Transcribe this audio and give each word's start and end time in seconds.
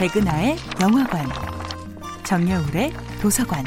백은하의 0.00 0.56
영화관, 0.80 1.26
정여울의 2.24 2.90
도서관. 3.20 3.62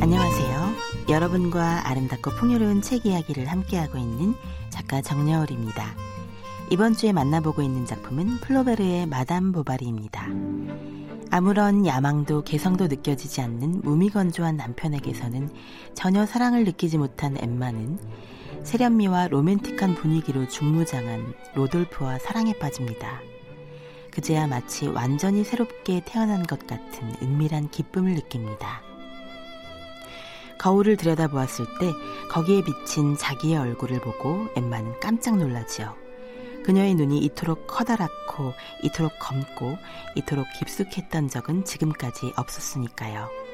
안녕하세요. 0.00 0.72
여러분과 1.08 1.88
아름답고 1.88 2.32
풍요로운 2.32 2.82
책 2.82 3.06
이야기를 3.06 3.46
함께하고 3.46 3.96
있는 3.96 4.34
작가 4.70 5.00
정여울입니다. 5.00 5.94
이번 6.72 6.94
주에 6.94 7.12
만나보고 7.12 7.62
있는 7.62 7.86
작품은 7.86 8.38
플로베르의 8.38 9.06
마담 9.06 9.52
보바리입니다. 9.52 10.26
아무런 11.30 11.86
야망도 11.86 12.42
개성도 12.42 12.88
느껴지지 12.88 13.40
않는 13.40 13.82
무미건조한 13.84 14.56
남편에게서는 14.56 15.48
전혀 15.94 16.26
사랑을 16.26 16.64
느끼지 16.64 16.98
못한 16.98 17.36
엠마는 17.38 18.00
세련미와 18.62 19.28
로맨틱한 19.28 19.94
분위기로 19.94 20.48
중무장한 20.48 21.34
로돌프와 21.54 22.18
사랑에 22.18 22.52
빠집니다. 22.58 23.20
그제야 24.10 24.46
마치 24.46 24.88
완전히 24.88 25.44
새롭게 25.44 26.02
태어난 26.04 26.42
것 26.42 26.66
같은 26.66 27.14
은밀한 27.22 27.70
기쁨을 27.70 28.14
느낍니다. 28.14 28.82
거울을 30.58 30.96
들여다보았을 30.96 31.66
때 31.78 31.92
거기에 32.30 32.62
비친 32.64 33.16
자기의 33.16 33.58
얼굴을 33.58 34.00
보고 34.00 34.48
엠마는 34.56 35.00
깜짝 35.00 35.36
놀라지요. 35.36 35.94
그녀의 36.64 36.94
눈이 36.94 37.18
이토록 37.18 37.66
커다랗고 37.66 38.52
이토록 38.82 39.18
검고 39.20 39.78
이토록 40.16 40.46
깊숙했던 40.58 41.28
적은 41.28 41.64
지금까지 41.64 42.32
없었으니까요. 42.36 43.45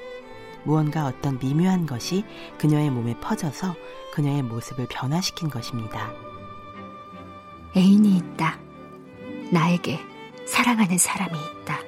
무언가 0.64 1.06
어떤 1.06 1.38
미묘한 1.38 1.86
것이 1.86 2.24
그녀의 2.58 2.90
몸에 2.90 3.18
퍼져서 3.20 3.74
그녀의 4.12 4.42
모습을 4.42 4.86
변화시킨 4.88 5.50
것입니다. 5.50 6.12
애인이 7.76 8.16
있다. 8.16 8.58
나에게 9.50 10.00
사랑하는 10.46 10.98
사람이 10.98 11.32
있다. 11.38 11.78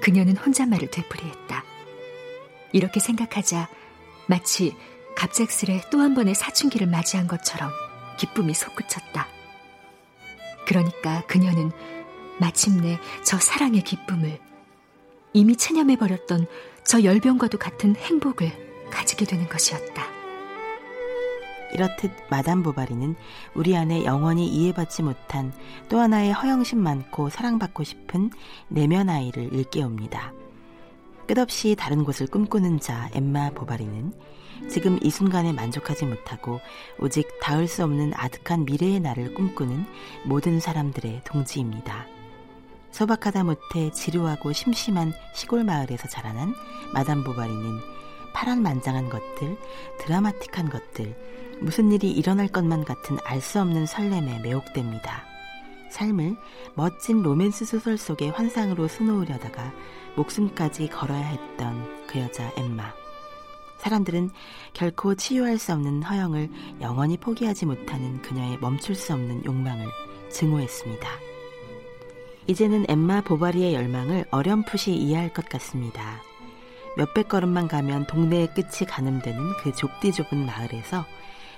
그녀는 0.00 0.36
혼잣말을 0.36 0.90
되풀이했다. 0.90 1.64
이렇게 2.72 3.00
생각하자 3.00 3.68
마치 4.26 4.76
갑작스레 5.16 5.82
또 5.90 6.00
한 6.00 6.14
번의 6.14 6.34
사춘기를 6.34 6.86
맞이한 6.86 7.26
것처럼 7.26 7.70
기쁨이 8.18 8.54
솟구쳤다. 8.54 9.26
그러니까 10.66 11.22
그녀는 11.26 11.72
마침내 12.38 12.98
저 13.24 13.38
사랑의 13.38 13.82
기쁨을 13.82 14.38
이미 15.32 15.56
체념해버렸던 15.56 16.46
저 16.84 17.02
열병과도 17.02 17.58
같은 17.58 17.94
행복을 17.96 18.88
가지게 18.90 19.24
되는 19.24 19.48
것이었다. 19.48 20.20
이렇듯 21.72 22.10
마담 22.28 22.62
보바리는 22.62 23.14
우리 23.54 23.76
안에 23.76 24.04
영원히 24.04 24.48
이해받지 24.48 25.02
못한 25.02 25.52
또 25.88 25.98
하나의 26.00 26.32
허영심 26.32 26.78
많고 26.78 27.30
사랑받고 27.30 27.84
싶은 27.84 28.30
내면 28.68 29.08
아이를 29.08 29.52
일깨웁니다. 29.52 30.32
끝없이 31.28 31.76
다른 31.78 32.04
곳을 32.04 32.26
꿈꾸는 32.26 32.80
자 32.80 33.08
엠마 33.14 33.50
보바리는 33.50 34.12
지금 34.68 34.98
이 35.00 35.10
순간에 35.10 35.52
만족하지 35.52 36.06
못하고 36.06 36.60
오직 36.98 37.28
닿을 37.40 37.68
수 37.68 37.84
없는 37.84 38.12
아득한 38.14 38.64
미래의 38.64 39.00
나를 39.00 39.34
꿈꾸는 39.34 39.86
모든 40.24 40.58
사람들의 40.58 41.22
동지입니다. 41.24 42.06
소박하다 42.90 43.44
못해 43.44 43.90
지루하고 43.92 44.52
심심한 44.52 45.12
시골 45.34 45.64
마을에서 45.64 46.08
자라난 46.08 46.54
마담 46.92 47.24
보바리는 47.24 47.80
파란만장한 48.32 49.08
것들, 49.08 49.56
드라마틱한 49.98 50.70
것들, 50.70 51.16
무슨 51.60 51.92
일이 51.92 52.10
일어날 52.10 52.48
것만 52.48 52.84
같은 52.84 53.18
알 53.24 53.40
수 53.40 53.60
없는 53.60 53.86
설렘에 53.86 54.38
매혹됩니다. 54.40 55.24
삶을 55.90 56.36
멋진 56.74 57.22
로맨스 57.22 57.64
소설 57.64 57.98
속의 57.98 58.30
환상으로 58.30 58.86
수놓으려다가 58.86 59.72
목숨까지 60.16 60.88
걸어야 60.88 61.18
했던 61.20 62.06
그 62.06 62.20
여자 62.20 62.50
엠마. 62.56 62.92
사람들은 63.78 64.30
결코 64.72 65.14
치유할 65.14 65.58
수 65.58 65.72
없는 65.72 66.02
허영을 66.02 66.50
영원히 66.80 67.16
포기하지 67.16 67.66
못하는 67.66 68.22
그녀의 68.22 68.58
멈출 68.58 68.94
수 68.94 69.12
없는 69.14 69.44
욕망을 69.44 69.86
증오했습니다. 70.30 71.29
이제는 72.50 72.84
엠마 72.88 73.20
보바리의 73.20 73.74
열망을 73.74 74.24
어렴풋이 74.32 74.92
이해할 74.92 75.32
것 75.32 75.48
같습니다. 75.48 76.20
몇백 76.96 77.28
걸음만 77.28 77.68
가면 77.68 78.08
동네의 78.08 78.54
끝이 78.54 78.88
가늠되는 78.88 79.52
그 79.62 79.72
좁디 79.72 80.10
좁은 80.10 80.46
마을에서 80.46 81.04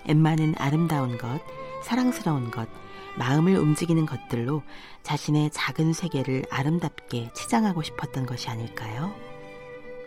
엠마는 0.04 0.56
아름다운 0.58 1.16
것, 1.16 1.41
사랑스러운 1.82 2.50
것, 2.50 2.69
마음을 3.16 3.56
움직이는 3.56 4.04
것들로 4.04 4.62
자신의 5.02 5.48
작은 5.52 5.94
세계를 5.94 6.44
아름답게 6.50 7.31
치장하고 7.32 7.81
싶었던 7.81 8.26
것이 8.26 8.50
아닐까요? 8.50 9.14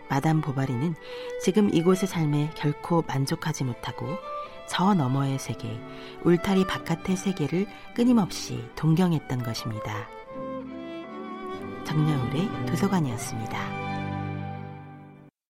마담 0.08 0.40
보바리는 0.40 0.94
지금 1.42 1.68
이곳의 1.74 2.08
삶에 2.08 2.52
결코 2.54 3.02
만족하지 3.08 3.64
못하고 3.64 4.06
저 4.68 4.94
너머의 4.94 5.40
세계, 5.40 5.80
울타리 6.22 6.64
바깥의 6.68 7.16
세계를 7.16 7.66
끊임없이 7.92 8.64
동경했던 8.76 9.42
것입니다. 9.42 10.15
정여울의 11.86 12.66
도서관이었습니다. 12.66 13.95